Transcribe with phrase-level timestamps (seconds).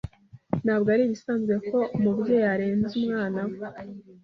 [0.63, 3.55] Ntabwo ari ibisanzwe ko umubyeyi arenza umwana we.